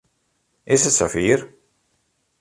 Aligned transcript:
Is 0.75 0.87
it 0.89 1.09
fier? 1.13 1.39